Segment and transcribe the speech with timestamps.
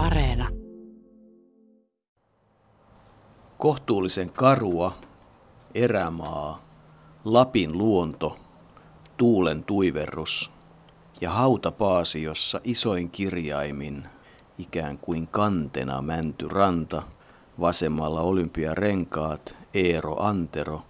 [0.00, 0.48] Areena.
[3.58, 4.92] Kohtuullisen karua,
[5.74, 6.62] erämaa,
[7.24, 8.36] Lapin luonto,
[9.16, 10.50] tuulen tuiverrus
[11.20, 14.04] ja hautapaasi, jossa isoin kirjaimin,
[14.58, 17.02] ikään kuin kantena mänty ranta,
[17.60, 20.82] vasemmalla olympiarenkaat, Eero Antero,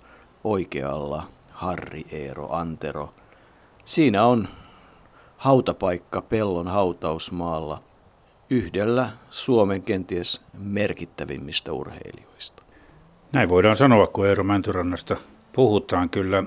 [0.44, 3.14] oikealla Harri Eero Antero.
[3.84, 4.48] Siinä on
[5.36, 7.89] hautapaikka pellon hautausmaalla
[8.50, 12.62] yhdellä Suomen kenties merkittävimmistä urheilijoista.
[13.32, 15.16] Näin voidaan sanoa, kun Eero Mäntyrannasta
[15.52, 16.10] puhutaan.
[16.10, 16.44] Kyllä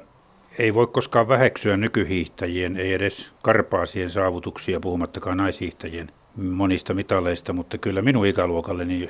[0.60, 8.02] ei voi koskaan väheksyä nykyhiihtäjien, ei edes karpaasien saavutuksia, puhumattakaan naishiihtäjien monista mitaleista, mutta kyllä
[8.02, 9.10] minun ikäluokalleni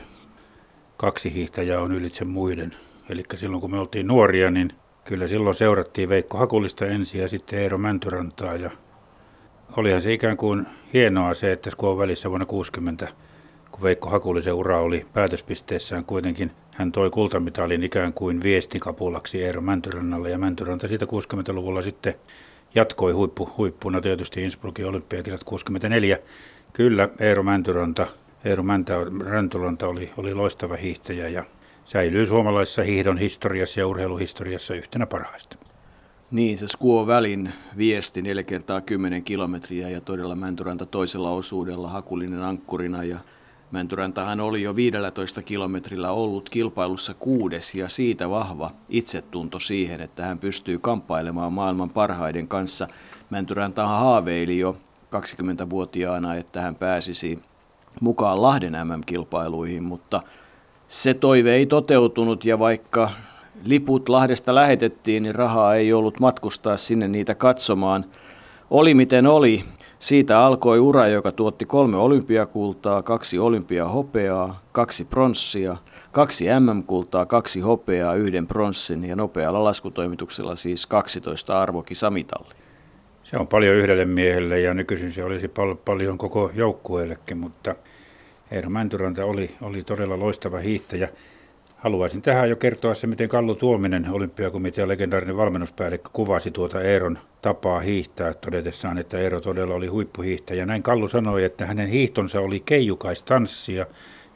[0.97, 2.75] kaksi hiihtäjää on ylitse muiden.
[3.09, 4.71] Eli silloin kun me oltiin nuoria, niin
[5.03, 8.71] kyllä silloin seurattiin Veikko Hakulista ensin ja sitten Eero Mäntyrantaa ja
[9.77, 13.07] olihan se ikään kuin hienoa se, että kun on välissä vuonna 60,
[13.71, 20.29] kun Veikko Hakulisen ura oli päätöspisteessään kuitenkin, hän toi kultamitalin ikään kuin viestikapulaksi Eero Mäntyrannalle
[20.29, 22.13] ja Mäntyranta siitä 60-luvulla sitten
[22.75, 26.17] jatkoi huippu, huippuna tietysti Innsbruckin olympiakisat 64.
[26.73, 28.07] Kyllä Eero Mäntyranta,
[28.45, 28.93] Eero Mäntä,
[29.25, 31.43] Räntulanta oli, oli loistava hiihtäjä ja
[31.85, 35.57] säilyy suomalaisessa hiihdon historiassa ja urheiluhistoriassa yhtenä parhaista.
[36.33, 42.41] Niin, se Skuo välin viesti 4 kertaa 10 kilometriä ja todella Mäntyranta toisella osuudella Hakulinen
[42.41, 43.19] ankkurina ja
[43.71, 50.39] Mäntyrantahan oli jo 15 kilometrillä ollut kilpailussa kuudes ja siitä vahva itsetunto siihen, että hän
[50.39, 52.87] pystyy kamppailemaan maailman parhaiden kanssa.
[53.29, 54.77] Mäntyrantahan haaveili jo
[55.15, 57.39] 20-vuotiaana, että hän pääsisi
[58.01, 60.21] mukaan Lahden MM-kilpailuihin, mutta
[60.87, 63.11] se toive ei toteutunut ja vaikka
[63.65, 68.05] liput Lahdesta lähetettiin, niin rahaa ei ollut matkustaa sinne niitä katsomaan.
[68.69, 69.63] Oli miten oli.
[69.99, 75.77] Siitä alkoi ura, joka tuotti kolme olympiakultaa, kaksi olympiahopeaa, kaksi pronssia,
[76.11, 82.57] kaksi MM-kultaa, kaksi hopeaa, yhden pronssin ja nopealla laskutoimituksella siis 12 arvokisamitallia.
[83.23, 87.75] Se on paljon yhdelle miehelle ja nykyisin se olisi pal- paljon koko joukkueellekin, mutta
[88.51, 91.09] Eero Mäntyranta oli, oli todella loistava hiihtäjä.
[91.83, 97.79] Haluaisin tähän jo kertoa se, miten Kallu Tuominen, olympiakomitean legendaarinen valmennuspäällikkö, kuvasi tuota Eeron tapaa
[97.79, 100.65] hiihtää todetessaan, että Eero todella oli huippuhiihtäjä.
[100.65, 103.85] Näin Kallu sanoi, että hänen hiihtonsa oli keijukaistanssia,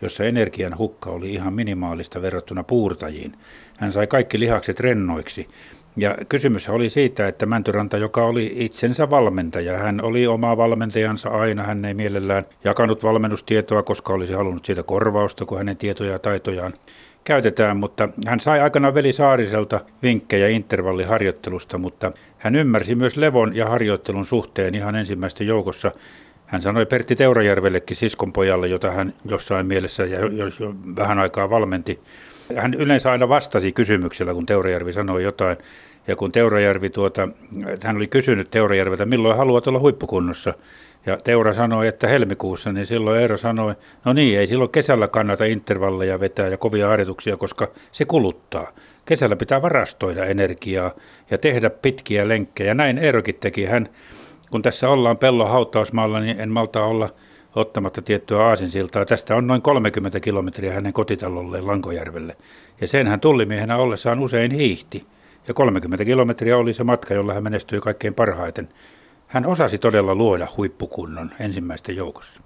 [0.01, 3.33] jossa energian hukka oli ihan minimaalista verrattuna puurtajiin.
[3.77, 5.47] Hän sai kaikki lihakset rennoiksi.
[5.97, 11.63] Ja kysymys oli siitä, että Mäntyranta, joka oli itsensä valmentaja, hän oli oma valmentajansa aina,
[11.63, 16.73] hän ei mielellään jakanut valmennustietoa, koska olisi halunnut siitä korvausta, kun hänen tietoja ja taitojaan
[17.27, 23.65] käytetään, mutta hän sai aikanaan Veli Saariselta vinkkejä intervalliharjoittelusta, mutta hän ymmärsi myös levon ja
[23.65, 25.91] harjoittelun suhteen ihan ensimmäisten joukossa.
[26.45, 31.19] Hän sanoi Pertti Teurajärvellekin siskon pojalle, jota hän jossain mielessä ja jo, jo, jo vähän
[31.19, 31.99] aikaa valmenti.
[32.55, 35.57] Hän yleensä aina vastasi kysymyksellä, kun Teurajärvi sanoi jotain.
[36.07, 37.27] Ja kun Teurajärvi tuota,
[37.83, 40.53] hän oli kysynyt Teurajärveltä, milloin haluat olla huippukunnossa,
[41.05, 43.75] ja Teura sanoi, että helmikuussa, niin silloin Eero sanoi,
[44.05, 48.71] no niin, ei silloin kesällä kannata intervalleja vetää ja kovia harjoituksia, koska se kuluttaa.
[49.05, 50.91] Kesällä pitää varastoida energiaa
[51.31, 52.73] ja tehdä pitkiä lenkkejä.
[52.73, 53.65] Näin Eerokin teki.
[53.65, 53.89] Hän,
[54.51, 57.09] kun tässä ollaan pellon hautausmaalla, niin en malta olla
[57.55, 59.05] ottamatta tiettyä aasinsiltaa.
[59.05, 62.37] Tästä on noin 30 kilometriä hänen kotitalolleen Lankojärvelle.
[62.81, 65.05] Ja sen hän tullimiehenä ollessaan usein hiihti.
[65.47, 68.67] Ja 30 kilometriä oli se matka, jolla hän menestyi kaikkein parhaiten.
[69.27, 72.41] Hän osasi todella luoda huippukunnon ensimmäisten joukossa.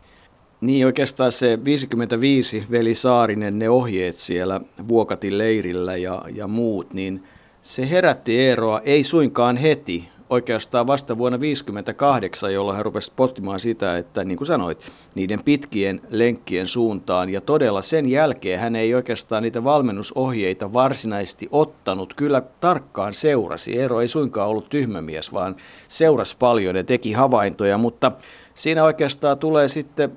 [0.61, 7.23] Niin oikeastaan se 55 Veli Saarinen, ne ohjeet siellä Vuokatin leirillä ja, ja muut, niin
[7.61, 13.97] se herätti Eeroa ei suinkaan heti, oikeastaan vasta vuonna 1958, jolloin hän rupesi pohtimaan sitä,
[13.97, 17.29] että niin kuin sanoit, niiden pitkien lenkkien suuntaan.
[17.29, 22.13] Ja todella sen jälkeen hän ei oikeastaan niitä valmennusohjeita varsinaisesti ottanut.
[22.13, 23.79] Kyllä tarkkaan seurasi.
[23.79, 25.55] Eero ei suinkaan ollut tyhmämies, vaan
[25.87, 28.11] seurasi paljon ja teki havaintoja, mutta
[28.55, 30.11] siinä oikeastaan tulee sitten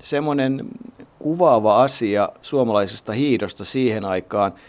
[0.00, 0.64] semmoinen
[1.18, 4.52] kuvaava asia suomalaisesta hiidosta siihen aikaan–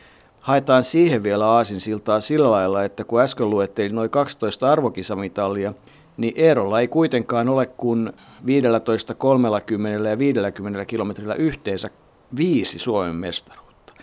[0.46, 5.74] haetaan siihen vielä aasinsiltaa sillä lailla, että kun äsken luettelin noin 12 arvokisamitalia,
[6.18, 8.14] niin Eerolla ei kuitenkaan ole kuin
[8.46, 11.90] 15, 30 ja 50 kilometrillä yhteensä
[12.38, 13.94] viisi Suomen mestaruutta.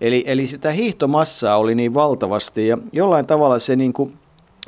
[0.00, 4.14] Eli, eli sitä hiihtomassaa oli niin valtavasti ja jollain tavalla se niin kuin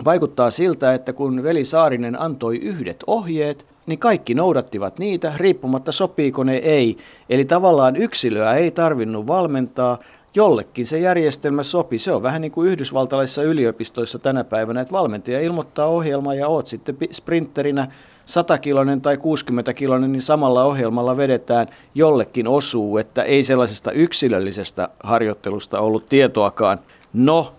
[0.05, 6.45] vaikuttaa siltä, että kun Veli Saarinen antoi yhdet ohjeet, niin kaikki noudattivat niitä, riippumatta sopiiko
[6.45, 6.97] ne ei.
[7.31, 9.99] Eli tavallaan yksilöä ei tarvinnut valmentaa,
[10.35, 11.99] jollekin se järjestelmä sopi.
[11.99, 16.67] Se on vähän niin kuin yhdysvaltalaisissa yliopistoissa tänä päivänä, että valmentaja ilmoittaa ohjelmaa ja oot
[16.67, 17.89] sitten sprinterinä
[18.27, 26.09] 100-kilonen tai 60-kilonen, niin samalla ohjelmalla vedetään jollekin osuu, että ei sellaisesta yksilöllisestä harjoittelusta ollut
[26.09, 26.81] tietoakaan.
[27.13, 27.55] No,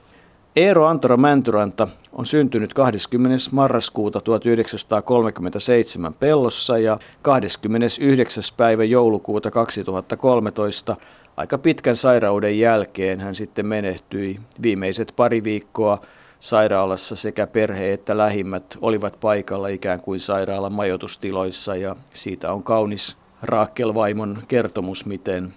[0.56, 3.38] Eero Antoro Mäntyranta on syntynyt 20.
[3.52, 8.44] marraskuuta 1937 Pellossa ja 29.
[8.58, 10.96] päivä joulukuuta 2013
[11.38, 14.40] aika pitkän sairauden jälkeen hän sitten menehtyi.
[14.62, 16.02] Viimeiset pari viikkoa
[16.40, 23.18] sairaalassa sekä perhe että lähimmät olivat paikalla ikään kuin sairaalan majoitustiloissa ja siitä on kaunis
[23.42, 25.54] Raakel vaimon kertomus, miten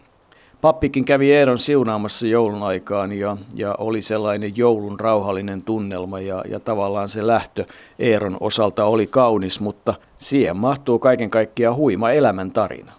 [0.60, 6.60] Pappikin kävi Eeron siunaamassa joulun aikaan ja, ja oli sellainen joulun rauhallinen tunnelma ja, ja
[6.60, 7.64] tavallaan se lähtö
[7.98, 12.92] Eeron osalta oli kaunis, mutta siihen mahtuu kaiken kaikkiaan huima elämäntarina.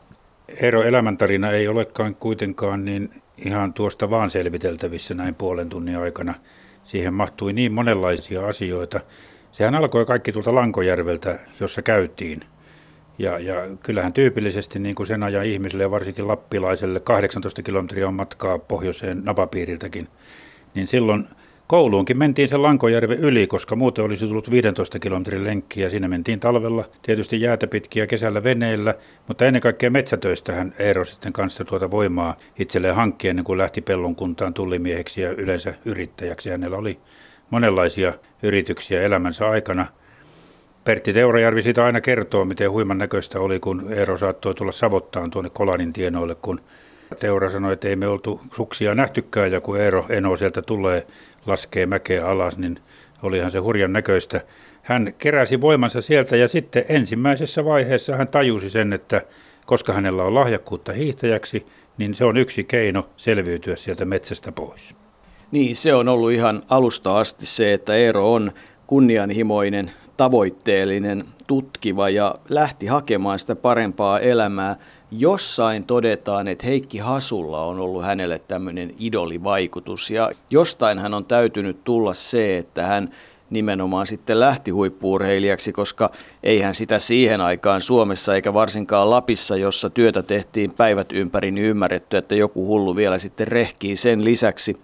[0.61, 6.33] Eero elämäntarina ei olekaan kuitenkaan niin ihan tuosta vaan selviteltävissä näin puolen tunnin aikana.
[6.83, 8.99] Siihen mahtui niin monenlaisia asioita.
[9.51, 12.41] Sehän alkoi kaikki tuolta Lankojärveltä, jossa käytiin–
[13.19, 18.13] ja, ja kyllähän tyypillisesti niin kuin sen ajan ihmisille ja varsinkin lappilaiselle 18 kilometriä on
[18.13, 20.07] matkaa pohjoiseen napapiiriltäkin,
[20.73, 21.27] niin silloin
[21.67, 26.39] kouluunkin mentiin sen Lankojärven yli, koska muuten olisi tullut 15 kilometrin lenkki ja siinä mentiin
[26.39, 28.95] talvella tietysti jäätä pitkiä kesällä veneillä,
[29.27, 34.15] mutta ennen kaikkea metsätöistähän Eero sitten kanssa tuota voimaa itselleen hankkien ennen kuin lähti pellon
[34.15, 36.49] kuntaan tullimieheksi ja yleensä yrittäjäksi.
[36.49, 36.99] Hänellä oli
[37.49, 38.13] monenlaisia
[38.43, 39.87] yrityksiä elämänsä aikana–
[40.87, 45.49] Pertti Teurajärvi siitä aina kertoo, miten huiman näköistä oli, kun Eero saattoi tulla savottaan tuonne
[45.49, 46.61] Kolanin tienoille, kun
[47.19, 51.07] Teura sanoi, että ei me oltu suksia nähtykään, ja kun Eero Eno sieltä tulee,
[51.45, 52.79] laskee mäkeä alas, niin
[53.23, 54.41] olihan se hurjan näköistä.
[54.81, 59.21] Hän keräsi voimansa sieltä ja sitten ensimmäisessä vaiheessa hän tajusi sen, että
[59.65, 61.63] koska hänellä on lahjakkuutta hiihtäjäksi,
[61.97, 64.95] niin se on yksi keino selviytyä sieltä metsästä pois.
[65.51, 68.51] Niin, se on ollut ihan alusta asti se, että Eero on
[68.87, 74.75] kunnianhimoinen, tavoitteellinen, tutkiva ja lähti hakemaan sitä parempaa elämää.
[75.11, 81.83] Jossain todetaan, että Heikki Hasulla on ollut hänelle tämmöinen idolivaikutus ja jostain hän on täytynyt
[81.83, 83.09] tulla se, että hän
[83.49, 86.11] nimenomaan sitten lähti huippuurheilijaksi, koska
[86.43, 92.17] eihän sitä siihen aikaan Suomessa eikä varsinkaan Lapissa, jossa työtä tehtiin päivät ympäri, niin ymmärretty,
[92.17, 94.77] että joku hullu vielä sitten rehkii sen lisäksi.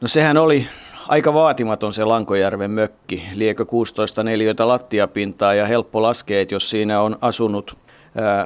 [0.00, 0.66] No sehän oli
[1.08, 3.22] aika vaatimaton se Lankojärven mökki.
[3.34, 7.83] Liekö 16 neliötä lattiapintaa ja helppo laskea, että jos siinä on asunut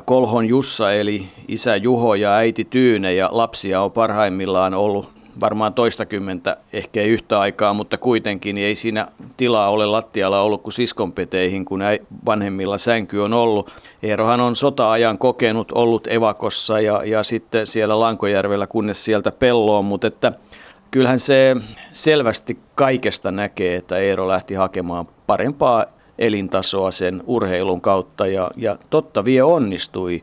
[0.04, 5.10] Kolhon Jussa eli isä Juho ja äiti Tyyne ja lapsia on parhaimmillaan ollut
[5.40, 10.72] varmaan toistakymmentä, ehkä ei yhtä aikaa, mutta kuitenkin ei siinä tilaa ole lattialla ollut kuin
[10.72, 11.80] siskonpeteihin, kun
[12.26, 13.70] vanhemmilla sänky on ollut.
[14.02, 20.06] Eerohan on sota-ajan kokenut, ollut evakossa ja, ja sitten siellä Lankojärvellä, kunnes sieltä pelloon, mutta
[20.06, 20.32] että–
[20.90, 21.56] kyllähän se
[21.92, 25.84] selvästi kaikesta näkee, että Eero lähti hakemaan parempaa
[26.18, 30.22] elintasoa sen urheilun kautta ja, ja totta vie onnistui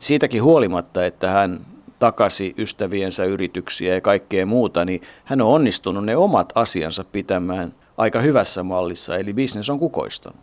[0.00, 1.60] siitäkin huolimatta, että hän
[1.98, 8.20] takasi ystäviensä yrityksiä ja kaikkea muuta, niin hän on onnistunut ne omat asiansa pitämään aika
[8.20, 10.38] hyvässä mallissa, eli bisnes on kukoistunut.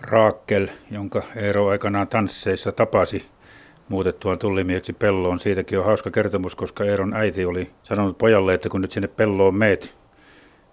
[0.00, 3.24] Raakkel, jonka Eero aikanaan tansseissa tapasi,
[3.88, 5.38] muutettuaan tullimieheksi pelloon.
[5.38, 9.54] Siitäkin on hauska kertomus, koska Eeron äiti oli sanonut pojalle, että kun nyt sinne pelloon
[9.54, 9.94] meet,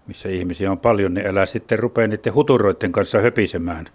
[0.08, 3.86] missä ihmisiä on paljon, niin älä sitten rupea niiden huturoiden kanssa höpisemään.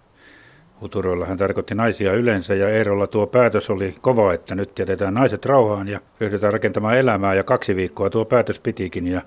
[0.81, 5.47] Huturoilla hän tarkoitti naisia yleensä ja Eerolla tuo päätös oli kova, että nyt jätetään naiset
[5.47, 9.23] rauhaan ja ryhdytään rakentamaan elämää ja kaksi viikkoa tuo päätös pitikin ja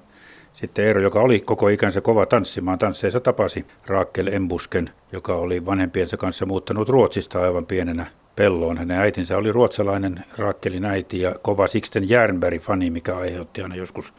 [0.53, 6.17] sitten Eero, joka oli koko ikänsä kova tanssimaan, tansseissa tapasi Raakel Embusken, joka oli vanhempiensa
[6.17, 8.05] kanssa muuttanut Ruotsista aivan pienenä
[8.35, 8.77] pelloon.
[8.77, 14.13] Hänen äitinsä oli ruotsalainen Raakkelin äiti ja kova Sixten Jernberg-fani, mikä aiheutti aina joskus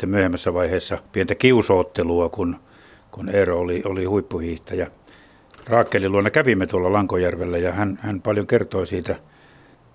[0.00, 2.56] sitten myöhemmässä vaiheessa pientä kiusoottelua, kun,
[3.10, 4.90] kun Eero oli, oli huippuhiihtäjä.
[5.66, 9.16] Raakkelin luona kävimme tuolla Lankojärvellä ja hän, hän paljon kertoi siitä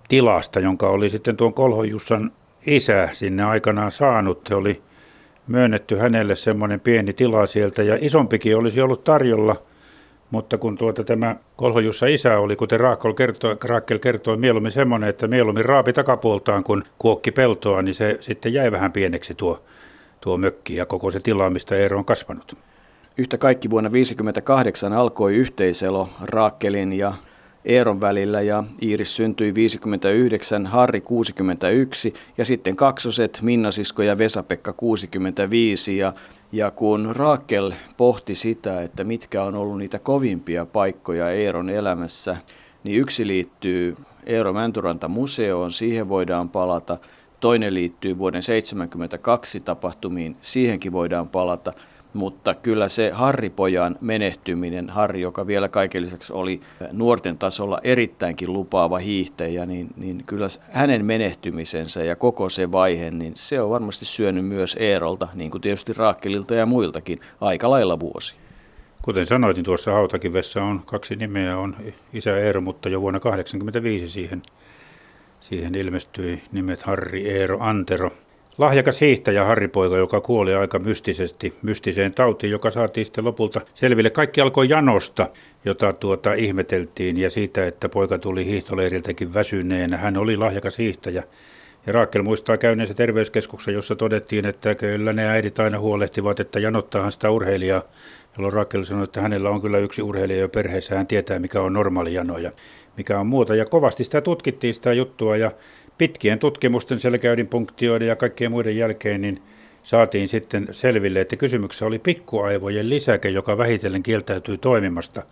[0.08, 2.32] tilasta, jonka oli sitten tuon Kolhojussan
[2.66, 4.46] isä sinne aikanaan saanut.
[4.48, 4.82] Se oli
[5.46, 9.56] myönnetty hänelle semmoinen pieni tila sieltä ja isompikin olisi ollut tarjolla–
[10.30, 15.28] mutta kun tuota tämä Kolhojussa isä oli, kuten Raakkel kertoi, Raakkel kertoi, mieluummin semmoinen, että
[15.28, 19.62] mieluummin raapi takapuoltaan, kun kuokki peltoa, niin se sitten jäi vähän pieneksi tuo,
[20.26, 22.58] tuo mökki ja koko se tila, mistä Eero on kasvanut.
[23.18, 27.14] Yhtä kaikki vuonna 1958 alkoi yhteiselo Raakkelin ja
[27.64, 34.72] Eeron välillä ja Iiris syntyi 59, Harri 61 ja sitten kaksoset Minna Sisko ja Vesa-Pekka
[34.72, 36.12] 65 ja
[36.52, 42.36] ja kun Raakel pohti sitä, että mitkä on ollut niitä kovimpia paikkoja Eeron elämässä,
[42.84, 46.98] niin yksi liittyy Eero Mäntyranta museoon, siihen voidaan palata.
[47.40, 51.72] Toinen liittyy vuoden 1972 tapahtumiin, siihenkin voidaan palata.
[52.16, 56.60] mutta kyllä se Harri-pojan menehtyminen, Harri, joka vielä kaiken lisäksi oli
[56.92, 63.32] nuorten tasolla erittäinkin lupaava hiihtäjä, niin, niin kyllä hänen menehtymisensä ja koko se vaihe, niin
[63.36, 68.36] se on varmasti syönyt myös Eerolta, niin kuin tietysti Raakkelilta ja muiltakin, aika lailla vuosi.
[69.02, 71.76] Kuten sanoitin, tuossa Hautakivessä on kaksi nimeä, on
[72.12, 74.42] isä Eero, mutta jo vuonna 1985 siihen,
[75.40, 78.10] siihen ilmestyi nimet Harri Eero Antero.
[78.58, 84.10] Lahjakas hiihtäjä Harri Poika, joka kuoli aika mystisesti, mystiseen tautiin, joka saatiin sitten lopulta selville.
[84.10, 85.28] Kaikki alkoi janosta,
[85.64, 89.96] jota tuota ihmeteltiin ja siitä, että poika tuli hiihtoleiriltäkin väsyneenä.
[89.96, 91.22] Hän oli lahjakas hiihtäjä.
[91.86, 97.12] Ja Raakel muistaa käyneensä terveyskeskuksessa, jossa todettiin, että kyllä ne äidit aina huolehtivat, että janottaahan
[97.12, 97.82] sitä urheilijaa
[98.36, 101.72] jolloin Rakel sanoi, että hänellä on kyllä yksi urheilija jo perheessä, hän tietää mikä on
[101.72, 102.52] normaali jano ja
[102.96, 103.54] mikä on muuta.
[103.54, 105.50] Ja kovasti sitä tutkittiin sitä juttua ja
[105.98, 109.42] pitkien tutkimusten selkäydinpunktioiden ja kaikkien muiden jälkeen niin
[109.82, 115.22] saatiin sitten selville, että kysymyksessä oli pikkuaivojen lisäke, joka vähitellen kieltäytyy toimimasta.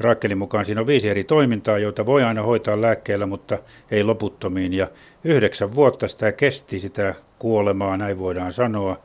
[0.00, 3.58] Rakkelin mukaan siinä on viisi eri toimintaa, joita voi aina hoitaa lääkkeellä, mutta
[3.90, 4.72] ei loputtomiin.
[4.72, 4.88] Ja
[5.24, 9.02] yhdeksän vuotta sitä kesti sitä kuolemaa, näin voidaan sanoa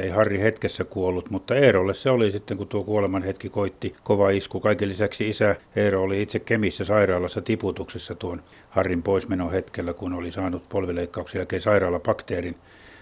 [0.00, 4.30] ei Harri hetkessä kuollut, mutta Eerolle se oli sitten, kun tuo kuoleman hetki koitti kova
[4.30, 4.60] isku.
[4.60, 10.32] Kaiken lisäksi isä Eero oli itse Kemissä sairaalassa tiputuksessa tuon Harrin poismenon hetkellä, kun oli
[10.32, 12.56] saanut polvileikkauksen jälkeen sairaalabakteerin.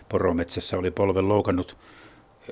[0.08, 1.76] Porometsässä oli polven loukannut.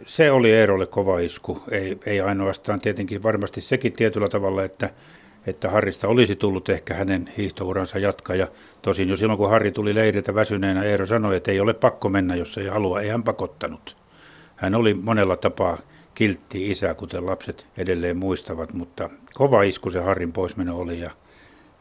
[0.06, 1.62] Se oli Eerolle kova isku.
[1.70, 4.90] Ei, ei ainoastaan tietenkin varmasti sekin tietyllä tavalla, että
[5.46, 8.48] että Harrista olisi tullut ehkä hänen hiihtouransa jatkaja.
[8.82, 12.36] Tosin jo silloin, kun Harri tuli leiriltä väsyneenä, Eero sanoi, että ei ole pakko mennä,
[12.36, 13.00] jos ei halua.
[13.00, 13.96] Ei hän pakottanut.
[14.60, 15.78] Hän oli monella tapaa
[16.14, 21.10] kiltti isä, kuten lapset edelleen muistavat, mutta kova isku se Harrin poismeno oli ja,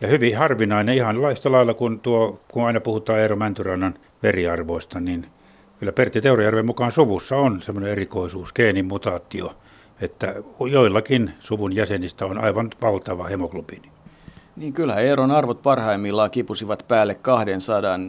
[0.01, 3.93] ja hyvin harvinainen, ihan laista lailla kuin tuo, kun aina puhutaan Eero Mäntyrannan
[4.23, 5.25] veriarvoista, niin
[5.79, 9.53] kyllä Pertti Teurajärven mukaan suvussa on semmoinen erikoisuus, geenimutaatio,
[10.01, 10.35] että
[10.71, 13.89] joillakin suvun jäsenistä on aivan valtava hemoglobiini.
[14.55, 17.99] Niin kyllä Eeron arvot parhaimmillaan kipusivat päälle 200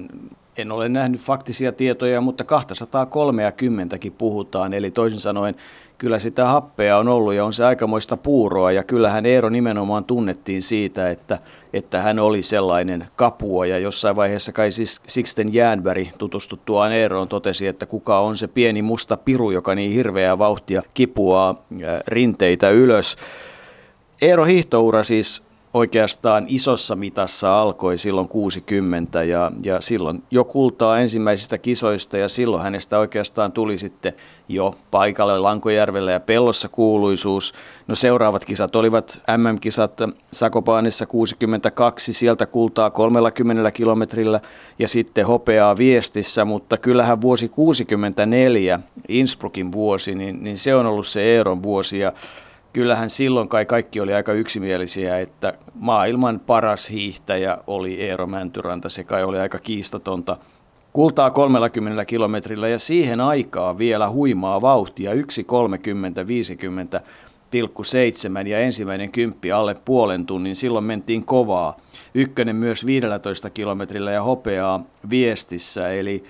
[0.60, 4.74] en ole nähnyt faktisia tietoja, mutta 230kin puhutaan.
[4.74, 5.54] Eli toisin sanoen
[5.98, 8.72] kyllä sitä happea on ollut ja on se aikamoista puuroa.
[8.72, 11.38] Ja kyllähän Eero nimenomaan tunnettiin siitä, että,
[11.72, 13.66] että hän oli sellainen kapua.
[13.66, 18.82] Ja jossain vaiheessa kai siis Sixten Jäänberg tutustuttuaan Eeroon totesi, että kuka on se pieni
[18.82, 21.62] musta piru, joka niin hirveää vauhtia kipuaa
[22.06, 23.16] rinteitä ylös.
[24.22, 31.58] Eero hiihtoura siis oikeastaan isossa mitassa alkoi silloin 60 ja, ja silloin jo kultaa ensimmäisistä
[31.58, 34.12] kisoista ja silloin hänestä oikeastaan tuli sitten
[34.48, 37.54] jo paikalle Lankojärvellä ja Pellossa kuuluisuus.
[37.86, 40.00] No seuraavat kisat olivat MM-kisat
[40.32, 44.40] Sakopaanissa 62, sieltä kultaa 30 kilometrillä
[44.78, 51.06] ja sitten hopeaa viestissä, mutta kyllähän vuosi 64, Innsbruckin vuosi, niin, niin se on ollut
[51.06, 52.12] se Eeron vuosi ja
[52.72, 58.88] kyllähän silloin kai kaikki oli aika yksimielisiä, että maailman paras hiihtäjä oli Eero Mäntyranta.
[58.88, 60.36] Se kai oli aika kiistatonta.
[60.92, 65.18] Kultaa 30 kilometrillä ja siihen aikaan vielä huimaa vauhtia 1.30-50
[67.82, 71.76] 7 ja ensimmäinen kymppi alle puolen tunnin, silloin mentiin kovaa.
[72.14, 76.24] Ykkönen myös 15 kilometrillä ja hopeaa viestissä, eli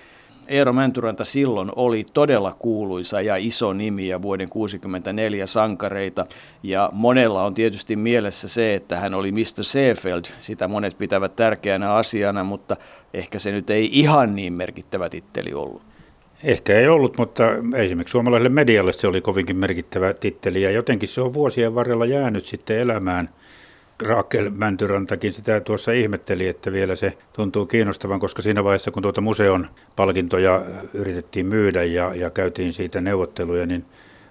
[0.47, 6.25] Eero Mäntyranta silloin oli todella kuuluisa ja iso nimi ja vuoden 1964 sankareita.
[6.63, 9.63] Ja monella on tietysti mielessä se, että hän oli Mr.
[9.63, 10.23] Seefeld.
[10.39, 12.77] Sitä monet pitävät tärkeänä asiana, mutta
[13.13, 15.81] ehkä se nyt ei ihan niin merkittävä titteli ollut.
[16.43, 17.43] Ehkä ei ollut, mutta
[17.75, 22.45] esimerkiksi suomalaiselle medialle se oli kovinkin merkittävä titteli ja jotenkin se on vuosien varrella jäänyt
[22.45, 23.29] sitten elämään–
[24.01, 29.21] Raakel Mäntyrantakin sitä tuossa ihmetteli, että vielä se tuntuu kiinnostavan, koska siinä vaiheessa, kun tuota
[29.21, 30.61] museon palkintoja
[30.93, 33.85] yritettiin myydä ja, ja käytiin siitä neuvotteluja, niin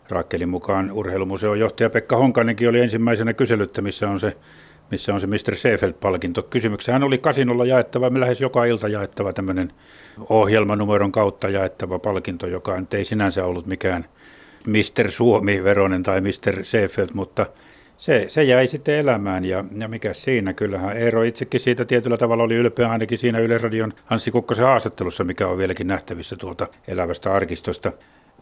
[0.09, 4.37] Raakelin mukaan urheilumuseon johtaja Pekka Honkanenkin oli ensimmäisenä kyselyttä, missä on se
[4.91, 5.57] missä on se Mr.
[5.57, 6.43] Seefeld-palkinto.
[6.43, 9.73] Kysymyksessä oli kasinolla jaettava, lähes joka ilta jaettava tämmöinen
[10.29, 14.05] ohjelmanumeron kautta jaettava palkinto, joka nyt ei sinänsä ollut mikään
[14.67, 15.11] Mr.
[15.11, 16.65] Suomi-veronen tai Mr.
[16.65, 17.47] Seefeld, mutta–
[18.01, 22.43] se, se jäi sitten elämään ja, ja mikä siinä, kyllähän Eero itsekin siitä tietyllä tavalla
[22.45, 27.93] oli ylpeä ainakin siinä Yleisradion Anssi Kukkosen haastattelussa, mikä on vieläkin nähtävissä tuolta elävästä arkistosta.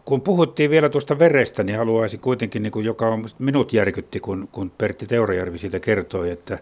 [0.05, 4.49] Kun puhuttiin vielä tuosta verestä, niin haluaisin kuitenkin, niin kuin joka on, minut järkytti, kun,
[4.51, 6.59] kun Pertti Teurajärvi siitä kertoi, että,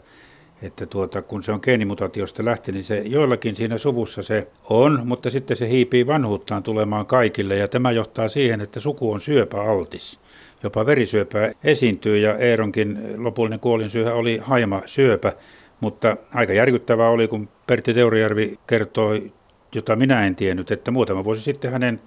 [0.62, 5.30] että tuota, kun se on geenimutaatiosta lähti, niin se joillakin siinä suvussa se on, mutta
[5.30, 10.20] sitten se hiipii vanhuuttaan tulemaan kaikille ja tämä johtaa siihen, että suku on syöpäaltis
[10.64, 15.34] jopa verisyöpää esiintyy ja Eeronkin lopullinen kuolinsyyhä oli haima syöpä,
[15.80, 19.32] mutta aika järkyttävää oli, kun Pertti Teurajärvi kertoi,
[19.76, 22.00] jota minä en tiennyt, että muutama vuosi sitten hänen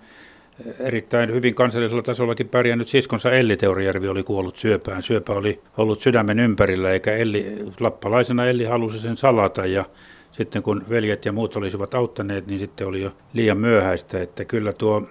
[0.80, 5.02] erittäin hyvin kansallisella tasollakin pärjännyt siskonsa Elli Teorijärvi oli kuollut syöpään.
[5.02, 9.84] Syöpä oli ollut sydämen ympärillä, eikä Elli, lappalaisena Elli halusi sen salata ja
[10.32, 14.72] sitten kun veljet ja muut olisivat auttaneet, niin sitten oli jo liian myöhäistä, että kyllä
[14.72, 15.08] tuo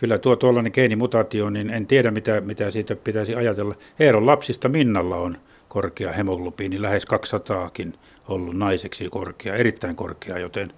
[0.00, 3.74] Kyllä tuo tuollainen geenimutaatio, niin en tiedä mitä, mitä siitä pitäisi ajatella.
[3.98, 5.38] Eeron lapsista Minnalla on
[5.68, 7.92] korkea hemoglobiini, lähes 200kin
[8.28, 10.72] ollut naiseksi korkea, erittäin korkea, joten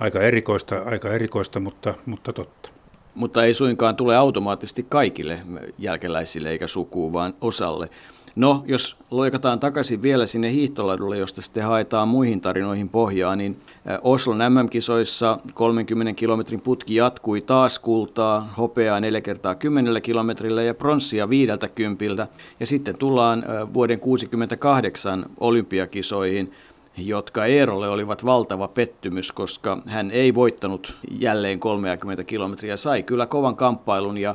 [0.00, 2.70] aika erikoista, aika erikoista mutta, mutta totta.
[3.14, 5.38] Mutta ei suinkaan tule automaattisesti kaikille
[5.78, 7.88] jälkeläisille eikä sukuun, vaan osalle.
[8.36, 13.60] No, jos loikataan takaisin vielä sinne hiihtoladulle, josta sitten haetaan muihin tarinoihin pohjaa, niin
[14.02, 21.30] Oslon MM-kisoissa 30 kilometrin putki jatkui taas kultaa, hopeaa 4 kertaa 10 kilometrillä ja pronssia
[21.30, 22.26] viideltä kympiltä.
[22.60, 23.38] Ja sitten tullaan
[23.74, 26.52] vuoden 1968 olympiakisoihin,
[26.96, 32.76] jotka Eerolle olivat valtava pettymys, koska hän ei voittanut jälleen 30 kilometriä.
[32.76, 34.34] Sai kyllä kovan kamppailun ja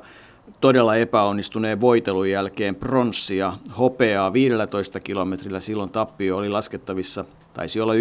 [0.62, 5.60] todella epäonnistuneen voitelun jälkeen pronssia, hopeaa 15 kilometrillä.
[5.60, 8.00] Silloin tappio oli laskettavissa, taisi olla 1,9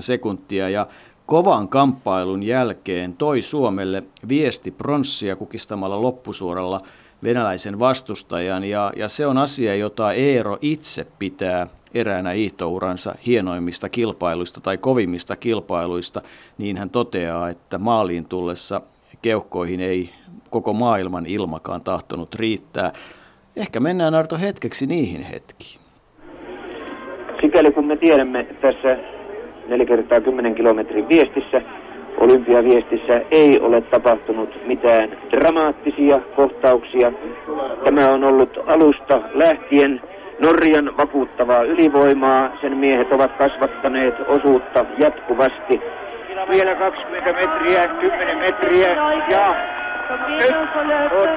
[0.00, 0.68] sekuntia.
[0.68, 0.86] Ja
[1.26, 6.82] kovan kamppailun jälkeen toi Suomelle viesti pronssia kukistamalla loppusuoralla
[7.22, 8.64] venäläisen vastustajan.
[8.64, 15.36] Ja, ja se on asia, jota Eero itse pitää eräänä hiihtouransa hienoimmista kilpailuista tai kovimmista
[15.36, 16.22] kilpailuista,
[16.58, 18.80] niin hän toteaa, että maaliin tullessa
[19.22, 20.10] keuhkoihin ei
[20.50, 22.92] koko maailman ilmakaan tahtonut riittää.
[23.56, 25.80] Ehkä mennään Arto hetkeksi niihin hetkiin.
[27.40, 28.96] Sikäli kun me tiedämme tässä
[29.68, 31.62] 4 kertaa 10 kilometrin viestissä,
[32.20, 37.12] olympiaviestissä ei ole tapahtunut mitään dramaattisia kohtauksia.
[37.84, 40.00] Tämä on ollut alusta lähtien
[40.40, 42.56] Norjan vakuuttavaa ylivoimaa.
[42.60, 45.80] Sen miehet ovat kasvattaneet osuutta jatkuvasti.
[46.46, 48.88] Vielä 20 metriä, 10 metriä.
[49.30, 49.54] Ja
[50.28, 50.54] nyt
[51.12, 51.28] on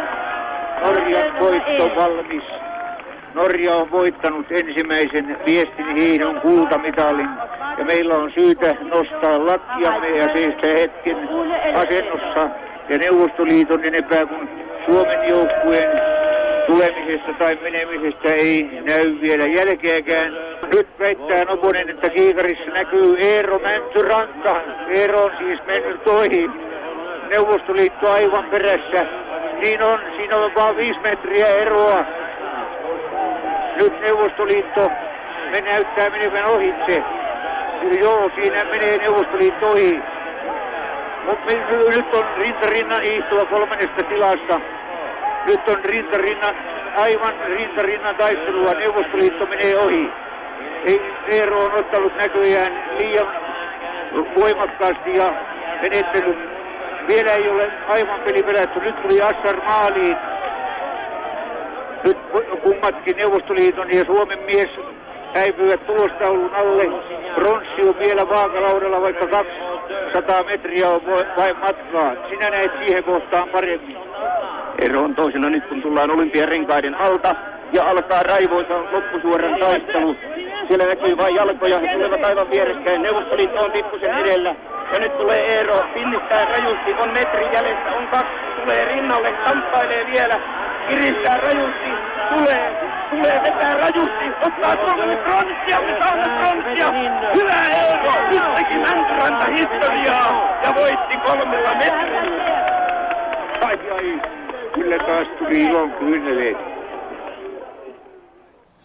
[0.82, 2.44] Norjan voitto valmis.
[3.34, 7.30] Norja on voittanut ensimmäisen viestin hiihdon kultamitalin.
[7.78, 11.18] Ja meillä on syytä nostaa lakkiamme ja seistä hetken
[11.76, 12.50] asennossa.
[12.90, 14.50] Ja Neuvostoliiton enempää kuin
[14.86, 16.21] Suomen joukkueen
[16.72, 20.34] tulemisesta tai menemisestä ei näy vielä jälkeäkään.
[20.74, 24.62] Nyt väittää Noponen, että kiikarissa näkyy Eero Mäntyranka.
[24.88, 26.50] Eero on siis mennyt ohi.
[27.30, 29.06] Neuvostoliitto aivan perässä.
[29.62, 32.06] Niin on, siinä on vain viisi metriä eroa.
[33.82, 34.92] Nyt Neuvostoliitto
[35.52, 37.04] me näyttää menevän ohitse.
[38.02, 40.00] Joo, siinä menee Neuvostoliitto ohi.
[41.26, 41.54] Mutta
[41.96, 44.62] nyt on rintarinnan hiihtoa kolmannesta tilasta.
[45.46, 46.56] Nyt on rintarinnan,
[46.96, 48.74] aivan rintarinnan taistelua.
[48.74, 50.10] Neuvostoliitto menee ohi.
[50.86, 51.02] Ei,
[51.32, 53.28] Eero on ottanut näköjään liian
[54.36, 55.34] voimakkaasti ja
[55.82, 56.38] menettänyt
[57.08, 58.80] vielä ei ole aivan peli pelätty.
[58.80, 60.18] Nyt tuli Assar maaliin.
[62.04, 62.18] Nyt
[62.64, 64.70] kummatkin Neuvostoliiton ja Suomen mies
[65.36, 66.84] häipyvät tulostaulun alle.
[67.36, 71.02] Bronssi on vielä vaakalaudalla, vaikka 200 metriä on
[71.38, 72.14] vain matkaa.
[72.30, 73.98] Sinä näet siihen kohtaan paremmin.
[74.82, 77.36] Ero on toisena nyt, kun tullaan olympiarenkaiden alta
[77.74, 80.16] ja alkaa raivoisa loppusuoran taistelu.
[80.68, 83.02] Siellä näkyy vain jalkoja, he tulevat aivan vierekkäin.
[83.02, 84.56] Neuvostoliitto on pikkusen edellä.
[84.94, 90.40] Ja nyt tulee Eero, pinnistää rajusti, on metri jäljessä, on kaksi, tulee rinnalle, kamppailee vielä,
[90.90, 91.90] kiristää rajusti,
[92.34, 92.66] tulee,
[93.10, 96.92] tulee vetää rajusti, ottaa Suomelle pronssia, me saamme pronssia.
[97.34, 102.44] Hyvä Eero, nyt teki Mäntyranta historiaa ja voitti kolmella metrillä.
[103.66, 104.41] Ai ai,
[104.74, 106.58] kyllä taas tuli ilon kyyneleet.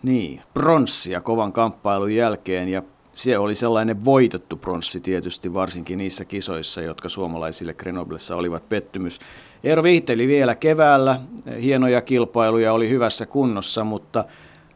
[0.03, 2.83] Niin, pronssia kovan kamppailun jälkeen ja
[3.14, 9.20] se oli sellainen voitettu pronssi tietysti, varsinkin niissä kisoissa, jotka suomalaisille Grenoblessa olivat pettymys.
[9.64, 11.20] Eero viihteli vielä keväällä,
[11.62, 14.25] hienoja kilpailuja, oli hyvässä kunnossa, mutta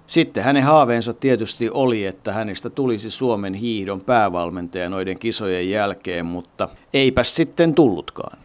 [0.06, 6.68] sitten hänen haaveensa tietysti oli, että hänestä tulisi Suomen hiihdon päävalmentaja noiden kisojen jälkeen, mutta
[6.94, 8.38] eipä sitten tullutkaan.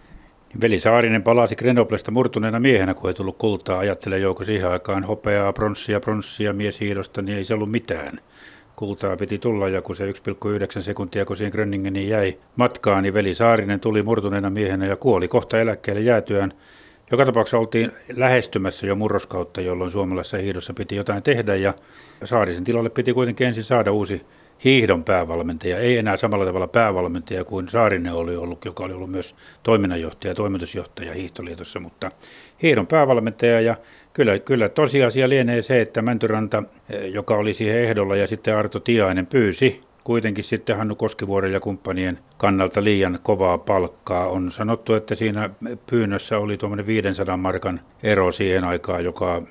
[0.62, 3.80] Veli Saarinen palasi Grenoblesta murtuneena miehenä, kun ei tullut kultaa.
[3.80, 8.20] Ajattelee joukko siihen aikaan hopeaa, pronssia, pronssia mieshiidosta, niin ei se ollut mitään
[8.76, 13.36] kultaa piti tulla ja kun se 1,9 sekuntia, kun siihen Gröningeniin jäi matkaan, niin veli
[13.36, 16.54] Saarinen tuli murtuneena miehenä ja kuoli kohta eläkkeelle jäätyään.
[17.12, 21.74] Joka tapauksessa oltiin lähestymässä jo murroskautta, jolloin suomalaisessa hiihdossa piti jotain tehdä ja
[22.24, 24.26] Saarisen tilalle piti kuitenkin ensin saada uusi
[24.64, 29.36] hiihdon päävalmentaja, ei enää samalla tavalla päävalmentaja kuin Saarinen oli ollut, joka oli ollut myös
[29.64, 32.12] toiminnanjohtaja ja toimitusjohtaja Hiihtoliitossa, mutta
[32.62, 33.76] hiihdon päävalmentaja ja
[34.16, 38.80] Kyllä, kyllä tosiasia lienee se, että Mäntyranta, eh, joka oli siihen ehdolla ja sitten Arto
[38.80, 44.28] Tiainen pyysi kuitenkin sitten Hannu Koskivuoren ja kumppanien kannalta liian kovaa palkkaa.
[44.28, 45.50] On sanottu, että siinä
[45.90, 49.42] pyynnössä oli tuommoinen 500 markan ero siihen aikaan, joka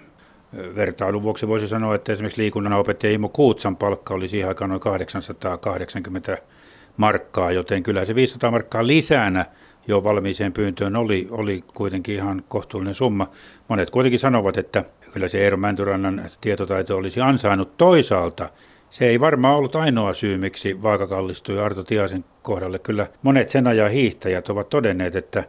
[0.75, 6.39] vertailun vuoksi voisi sanoa, että esimerkiksi liikunnanopettaja Imo Kuutsan palkka oli siihen aikaan noin 880
[6.97, 9.47] markkaa, joten kyllä se 500 markkaa lisänä
[9.87, 13.31] jo valmiiseen pyyntöön oli, oli kuitenkin ihan kohtuullinen summa.
[13.69, 18.49] Monet kuitenkin sanovat, että kyllä se Eero Mäntyrannan tietotaito olisi ansainnut toisaalta.
[18.91, 22.79] Se ei varmaan ollut ainoa syy, miksi vaaka kallistui Arto Tiasen kohdalle.
[22.79, 25.45] Kyllä monet sen ajan hiihtäjät ovat todenneet, että,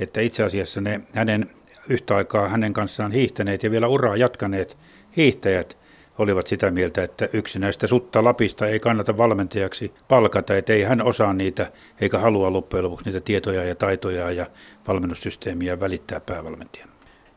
[0.00, 1.50] että itse asiassa ne hänen
[1.90, 4.78] yhtä aikaa hänen kanssaan hiihtäneet ja vielä uraa jatkaneet
[5.16, 5.78] hiihtäjät
[6.18, 11.32] olivat sitä mieltä, että yksinäistä sutta Lapista ei kannata valmentajaksi palkata, että ei hän osaa
[11.32, 14.46] niitä eikä halua loppujen lopuksi niitä tietoja ja taitoja ja
[14.88, 16.88] valmennussysteemiä välittää päävalmentajan.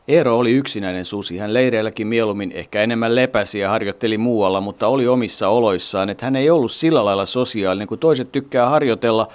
[0.08, 1.38] Eero oli yksinäinen susi.
[1.38, 6.10] Hän leireilläkin mieluummin ehkä enemmän lepäsi ja harjoitteli muualla, mutta oli omissa oloissaan.
[6.10, 9.28] Että hän ei ollut sillä lailla sosiaalinen, kun toiset tykkää harjoitella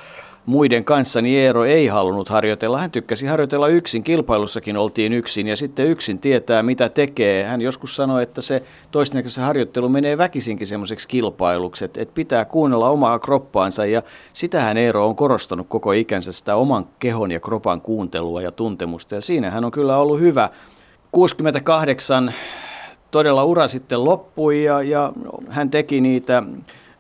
[0.46, 2.78] muiden kanssa, niin Eero ei halunnut harjoitella.
[2.78, 7.44] Hän tykkäsi harjoitella yksin, kilpailussakin oltiin yksin ja sitten yksin tietää mitä tekee.
[7.44, 12.46] Hän joskus sanoi, että se toisten se harjoittelu menee väkisinkin semmoiseksi kilpailuksi, että, että pitää
[12.46, 14.02] kuunnella omaa kroppaansa ja
[14.34, 19.22] sitähän Eero on korostanut koko ikänsä sitä oman kehon ja kropan kuuntelua ja tuntemusta ja
[19.22, 20.50] siinä hän on kyllä ollut hyvä.
[21.12, 22.34] 68
[23.12, 25.14] todella ura sitten loppui ja, ja
[25.50, 26.44] hän teki niitä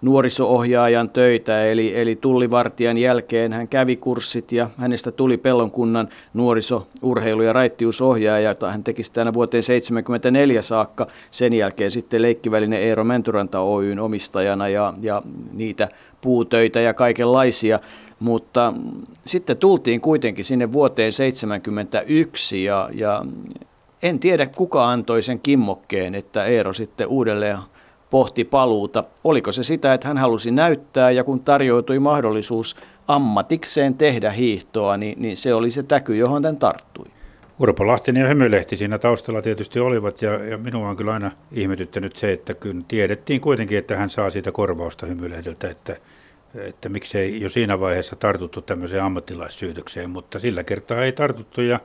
[0.01, 7.41] nuoriso-ohjaajan töitä, eli, eli tullivartijan jälkeen hän kävi kurssit ja hänestä tuli Pellonkunnan nuoriso-, urheilu-
[7.41, 11.07] ja raittiusohjaaja, jota hän teki tänä vuoteen 74 saakka.
[11.31, 15.21] Sen jälkeen sitten leikkivälinen Eero Mäntyranta Oyn omistajana ja, ja
[15.53, 15.89] niitä
[16.21, 17.79] puutöitä ja kaikenlaisia.
[18.19, 18.73] Mutta
[19.25, 23.25] sitten tultiin kuitenkin sinne vuoteen 71 ja, ja
[24.03, 27.57] en tiedä kuka antoi sen kimmokkeen, että Eero sitten uudelleen
[28.09, 29.03] pohti paluuta.
[29.23, 32.75] Oliko se sitä, että hän halusi näyttää ja kun tarjoutui mahdollisuus
[33.07, 37.05] ammatikseen tehdä hiihtoa, niin, niin se oli se täky, johon hän tarttui.
[37.59, 42.15] Urpo Lahtinen ja Hymylehti siinä taustalla tietysti olivat ja, ja minua on kyllä aina ihmetyttänyt
[42.15, 45.97] se, että kun tiedettiin kuitenkin, että hän saa siitä korvausta Hymylehdeltä, että,
[46.55, 51.79] että miksei jo siinä vaiheessa tartuttu tämmöiseen ammattilaissyytökseen, mutta sillä kertaa ei tartuttu ja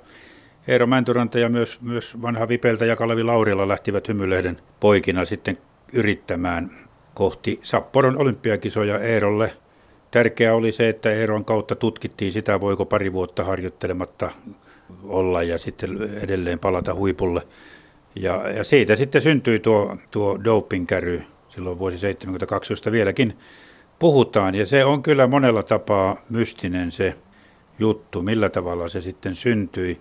[0.68, 5.58] Eero Mäntyranta ja myös, myös vanha Vipeltä ja Kalevi Laurila lähtivät Hymylehden poikina sitten
[5.94, 6.70] yrittämään
[7.14, 9.52] kohti Sapporon olympiakisoja Eerolle.
[10.10, 14.30] Tärkeää oli se, että Eeron kautta tutkittiin sitä, voiko pari vuotta harjoittelematta
[15.04, 17.42] olla ja sitten edelleen palata huipulle.
[18.16, 23.38] Ja, ja siitä sitten syntyi tuo, tuo dopingkäry silloin vuosi 72, josta vieläkin
[23.98, 24.54] puhutaan.
[24.54, 27.14] Ja se on kyllä monella tapaa mystinen se
[27.78, 30.00] juttu, millä tavalla se sitten syntyi.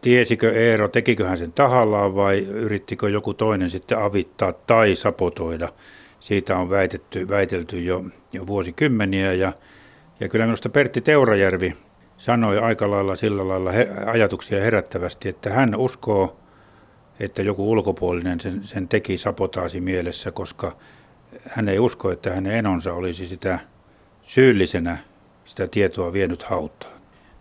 [0.00, 5.68] Tiesikö Eero, tekikö hän sen tahallaan vai yrittikö joku toinen sitten avittaa tai sapotoida?
[6.20, 9.52] Siitä on väitetty, väitelty jo, jo vuosikymmeniä ja,
[10.20, 11.74] ja kyllä minusta Pertti Teurajärvi
[12.16, 16.36] sanoi aika lailla sillä lailla he, ajatuksia herättävästi, että hän uskoo,
[17.20, 20.76] että joku ulkopuolinen sen, sen teki sapotaasi mielessä, koska
[21.50, 23.58] hän ei usko, että hänen enonsa olisi sitä
[24.22, 24.98] syyllisenä
[25.44, 26.97] sitä tietoa vienyt hautaan.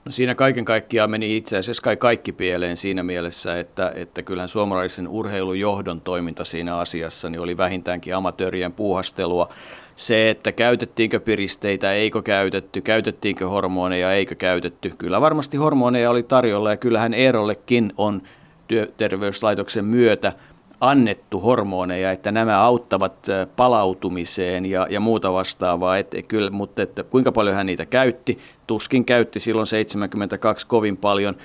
[0.07, 4.49] No siinä kaiken kaikkiaan meni itse asiassa kai kaikki pieleen siinä mielessä, että, että kyllähän
[4.49, 9.49] suomalaisen urheilujohdon toiminta siinä asiassa niin oli vähintäänkin amatöörien puuhastelua.
[9.95, 14.93] Se, että käytettiinkö piristeitä, eikö käytetty, käytettiinkö hormoneja, eikö käytetty.
[14.97, 18.21] Kyllä varmasti hormoneja oli tarjolla ja kyllähän Eerollekin on
[18.67, 20.33] työterveyslaitoksen myötä
[20.81, 27.31] annettu hormoneja, että nämä auttavat palautumiseen ja, ja muuta vastaavaa, et, kyllä, mutta että kuinka
[27.31, 28.37] paljon hän niitä käytti,
[28.67, 31.35] tuskin käytti silloin 72 kovin paljon.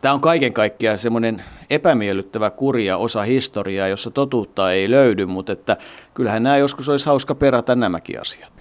[0.00, 5.76] Tämä on kaiken kaikkiaan semmoinen epämiellyttävä kurja osa historiaa, jossa totuutta ei löydy, mutta että
[6.14, 8.57] kyllähän nämä joskus olisi hauska perata nämäkin asiat.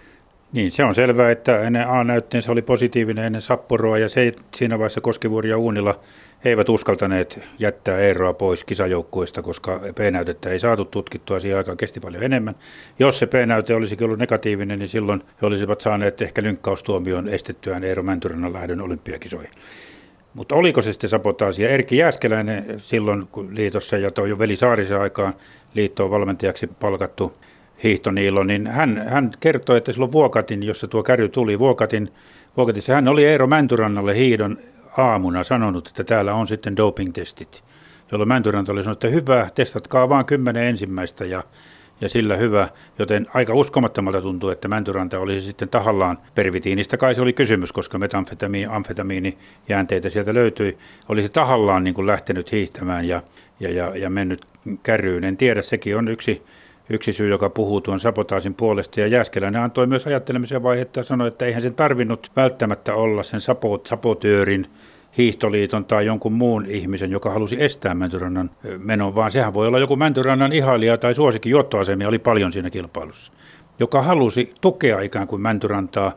[0.54, 5.02] Niin, se on selvää, että ennen A-näytteensä oli positiivinen ennen Sapporoa ja se siinä vaiheessa
[5.02, 6.00] Koskivuori ja Uunila
[6.46, 12.00] he eivät uskaltaneet jättää Eeroa pois kisajoukkueesta, koska P-näytettä ei saatu tutkittua, siihen aikaan kesti
[12.00, 12.56] paljon enemmän.
[13.00, 18.04] Jos se P-näyte olisikin ollut negatiivinen, niin silloin he olisivat saaneet ehkä lynkkaustuomion estettyään Eero
[18.04, 19.52] Mäntyrannan lähdön olympiakisoihin.
[20.34, 21.70] Mutta oliko se sitten sabotaasia?
[21.70, 25.34] Erkki Jääskeläinen silloin kun liitossa ja toi jo Veli Saarisen aikaan
[25.74, 27.34] liittoon valmentajaksi palkattu
[27.84, 32.10] hiihtoniilo, niin hän, hän kertoi, että silloin Vuokatin, jossa tuo kärry tuli, Vuokatin,
[32.58, 34.58] Vuokatissa hän oli Eero Mäntyrannalle hiidon
[34.98, 37.63] aamuna sanonut, että täällä on sitten doping-testit,
[38.12, 41.44] jolloin Mäntyranta oli sanonut, että hyvä, testatkaa vaan kymmenen ensimmäistä ja,
[42.02, 42.70] ja sillä hyvä.
[43.00, 47.98] Joten aika uskomattomalta tuntuu, että Mäntyranta olisi sitten tahallaan, pervitiinistä kai se oli kysymys, koska
[47.98, 49.38] metamfetamiini, amfetamiini
[49.70, 50.78] jäänteitä sieltä löytyi,
[51.10, 53.22] olisi tahallaan niin kuin lähtenyt hiihtämään ja,
[53.60, 54.46] ja, ja, ja mennyt
[54.84, 55.24] kärryyn.
[55.24, 56.42] En tiedä, sekin on yksi
[56.89, 59.00] yksi syy, joka puhuu tuon sabotaasin puolesta.
[59.00, 63.41] Ja Jääskeläinen antoi myös ajattelemisen vaihetta ja sanoi, että eihän sen tarvinnut välttämättä olla sen
[63.41, 64.67] sapot, sapotöörin
[65.17, 69.95] hiihtoliiton tai jonkun muun ihmisen, joka halusi estää Mäntyrannan menon, vaan sehän voi olla joku
[69.95, 73.34] Mäntyrannan ihailija tai suosikin juottoasemia oli paljon siinä kilpailussa,
[73.80, 76.12] joka halusi tukea ikään kuin Mäntyrantaa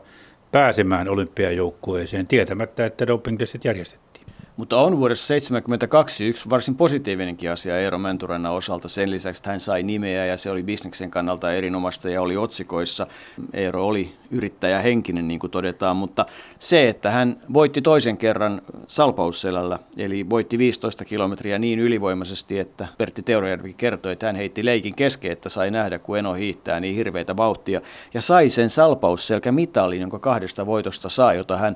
[0.51, 4.10] pääsemään olympiajoukkueeseen tietämättä, että dopingtestit järjestettiin.
[4.57, 8.87] Mutta on vuodessa 1972 yksi varsin positiivinenkin asia Eero Mäntyrannan osalta.
[8.87, 13.07] Sen lisäksi hän sai nimeä ja se oli bisneksen kannalta erinomaista ja oli otsikoissa.
[13.53, 16.25] Eero oli yrittäjähenkinen, niin kuin todetaan, mutta
[16.59, 23.23] se, että hän voitti toisen kerran salpausselällä, eli voitti 15 kilometriä niin ylivoimaisesti, että Pertti
[23.23, 27.37] Teurojärvi kertoi, että hän heitti leikin kesken, että sai nähdä, kun Eno hiihtää niin hirveitä
[27.37, 27.81] vauhtia,
[28.13, 31.75] ja sai sen salpausselkä mitalin, jonka kahdesta voitosta sai, jota hän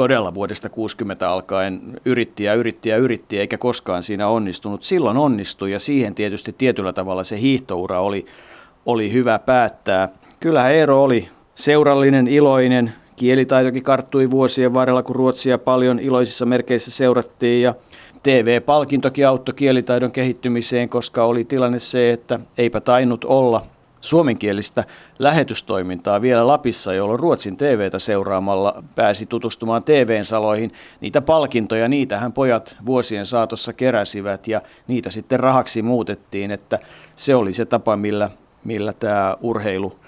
[0.00, 4.82] todella vuodesta 60 alkaen yritti ja yritti ja yritti, eikä koskaan siinä onnistunut.
[4.82, 8.26] Silloin onnistui ja siihen tietysti tietyllä tavalla se hiihtoura oli,
[8.86, 10.08] oli hyvä päättää.
[10.40, 17.62] Kyllähän Eero oli seurallinen, iloinen, kielitaitokin karttui vuosien varrella, kun Ruotsia paljon iloisissa merkeissä seurattiin
[17.62, 17.74] ja
[18.22, 23.66] TV-palkintokin auttoi kielitaidon kehittymiseen, koska oli tilanne se, että eipä tainnut olla
[24.00, 24.84] suomenkielistä
[25.18, 30.72] lähetystoimintaa vielä Lapissa, jolloin Ruotsin TVtä seuraamalla pääsi tutustumaan TVn saloihin.
[31.00, 36.78] Niitä palkintoja, niitähän pojat vuosien saatossa keräsivät ja niitä sitten rahaksi muutettiin, että
[37.16, 38.30] se oli se tapa, millä,
[38.64, 39.98] millä tämä urheilu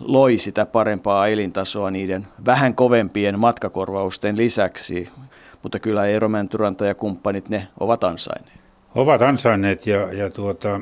[0.00, 5.08] loi sitä parempaa elintasoa niiden vähän kovempien matkakorvausten lisäksi.
[5.62, 8.58] Mutta kyllä Eero Mäntyranta ja kumppanit, ne ovat ansainneet.
[8.94, 10.80] Ovat ansainneet ja, ja tuota,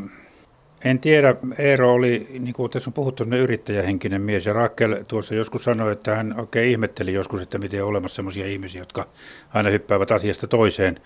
[0.85, 5.65] en tiedä, Eero oli, niin kuin tässä on puhuttu, yrittäjähenkinen mies ja Rakkel tuossa joskus
[5.65, 9.07] sanoi, että hän oikein ihmetteli joskus, että miten on olemassa sellaisia ihmisiä, jotka
[9.55, 11.01] aina hyppäävät asiasta toiseen.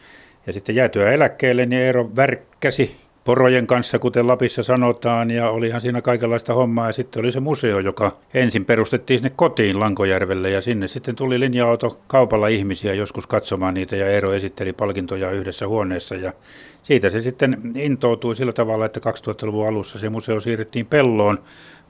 [0.47, 6.03] Ja sitten jäätyä eläkkeelle, niin Eero värkkäsi porojen kanssa, kuten Lapissa sanotaan, ja olihan siinä
[6.03, 6.87] kaikenlaista hommaa.
[6.87, 11.41] Ja sitten oli se museo, joka ensin perustettiin sinne kotiin Lankojärvelle, ja sinne sitten tuli
[11.41, 16.33] linja-auto kaupalla ihmisiä joskus katsomaan niitä, ja Eero esitteli palkintoja yhdessä huoneessa, ja
[16.83, 21.39] siitä se sitten intoutui sillä tavalla, että 2000-luvun alussa se museo siirrettiin pelloon,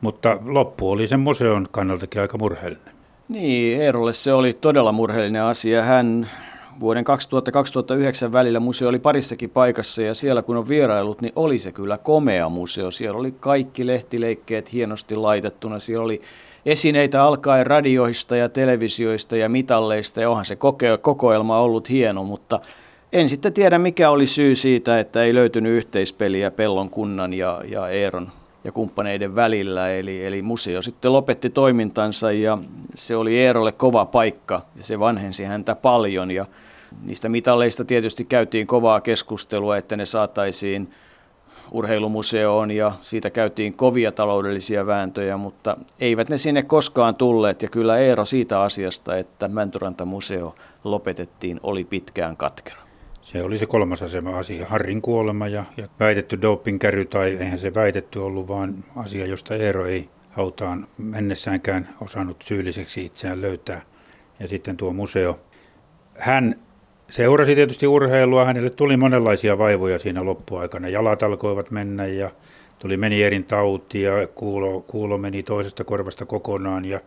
[0.01, 2.94] mutta loppu oli sen museon kannaltakin aika murheellinen.
[3.29, 5.83] Niin, Eerolle se oli todella murheellinen asia.
[5.83, 6.31] Hän
[6.81, 7.05] vuoden
[8.29, 11.99] 2000-2009 välillä museo oli parissakin paikassa ja siellä kun on vierailut, niin oli se kyllä
[11.99, 12.91] komea museo.
[12.91, 15.79] Siellä oli kaikki lehtileikkeet hienosti laitettuna.
[15.79, 16.23] Siellä oli
[16.67, 20.57] esineitä alkaen radioista ja televisioista ja mitalleista ja onhan se
[21.01, 22.61] kokoelma ollut hieno, mutta
[23.13, 27.89] en sitten tiedä mikä oli syy siitä, että ei löytynyt yhteispeliä Pellon kunnan ja, ja
[27.89, 28.29] Eeron
[28.65, 29.91] ja kumppaneiden välillä.
[29.91, 32.59] Eli, eli museo sitten lopetti toimintansa ja
[32.95, 36.47] se oli Eerolle kova paikka ja se vanhensi häntä paljon ja
[37.03, 40.91] niistä mitalleista tietysti käytiin kovaa keskustelua, että ne saataisiin
[41.71, 47.99] urheilumuseoon ja siitä käytiin kovia taloudellisia vääntöjä, mutta eivät ne sinne koskaan tulleet ja kyllä
[47.99, 50.55] Eero siitä asiasta, että Mäntyranta-museo
[50.85, 52.81] lopetettiin, oli pitkään katkera.
[53.23, 57.75] Se oli se kolmas asema asia, Harrin kuolema ja, ja väitetty dopingkäry, tai eihän se
[57.75, 63.83] väitetty ollut, vaan asia, josta Eero ei hautaan mennessäänkään osannut syylliseksi itseään löytää.
[64.41, 65.41] Ja sitten tuo museo.
[66.19, 66.57] Hän
[67.11, 70.88] seurasi tietysti urheilua, hänelle tuli monenlaisia vaivoja siinä loppuaikana.
[70.88, 72.31] Jalat alkoivat mennä ja
[72.79, 77.01] tuli Menierin tauti ja kuulo, kuulo meni toisesta korvasta kokonaan ja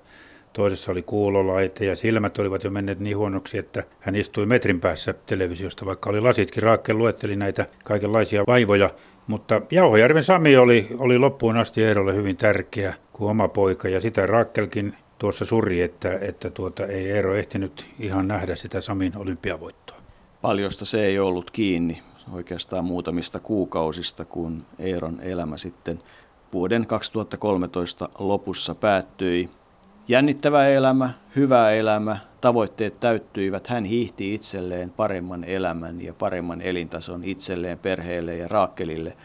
[0.53, 5.13] toisessa oli kuulolaite ja silmät olivat jo menneet niin huonoksi, että hän istui metrin päässä
[5.25, 6.63] televisiosta, vaikka oli lasitkin.
[6.63, 8.89] Raakke luetteli näitä kaikenlaisia vaivoja,
[9.27, 14.25] mutta Jauhojärven Sami oli, oli loppuun asti Eerolle hyvin tärkeä kuin oma poika ja sitä
[14.25, 19.86] Raakkelkin tuossa suri, että, että tuota, ei Eero ehtinyt ihan nähdä sitä Samin olympiavoittoa.
[20.47, 22.01] Paljosta se ei ollut kiinni
[22.33, 25.99] oikeastaan muutamista kuukausista, kun Eeron elämä sitten
[26.53, 29.49] vuoden 2013 lopussa päättyi.
[30.07, 33.67] Jännittävä elämä, hyvä elämä, tavoitteet täyttyivät.
[33.67, 39.17] Hän hiihti itselleen paremman elämän ja paremman elintason itselleen, perheelle ja Raakkelille.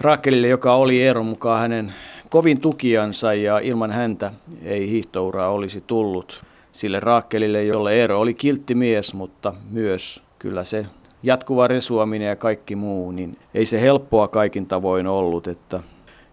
[0.00, 1.94] Raakkelille, joka oli Eeron mukaan hänen
[2.28, 4.32] kovin tukiansa ja ilman häntä
[4.62, 6.44] ei hiihtouraa olisi tullut.
[6.72, 10.86] Sille Raakkelille, jolle Eero oli kiltti mies, mutta myös kyllä se
[11.22, 15.80] jatkuva resuaminen ja kaikki muu, niin ei se helppoa kaikin tavoin ollut, että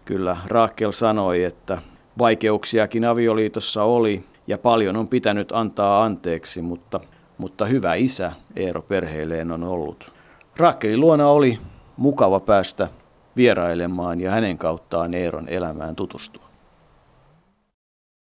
[0.04, 1.78] kyllä Raakkel sanoi, että
[2.18, 7.00] Vaikeuksiakin avioliitossa oli ja paljon on pitänyt antaa anteeksi, mutta,
[7.38, 10.12] mutta hyvä isä Eero perheelleen on ollut.
[10.56, 11.58] Raakkelin luona oli
[11.96, 12.88] mukava päästä
[13.36, 16.45] vierailemaan ja hänen kauttaan Eeron elämään tutustua.